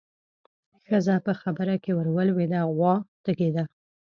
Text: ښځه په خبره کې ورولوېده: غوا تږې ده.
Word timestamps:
ښځه 0.83 1.15
په 1.25 1.31
خبره 1.41 1.75
کې 1.83 1.91
ورولوېده: 1.95 2.59
غوا 2.75 2.95
تږې 3.23 3.49
ده. 3.55 3.63